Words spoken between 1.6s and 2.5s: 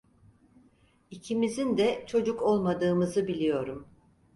de çocuk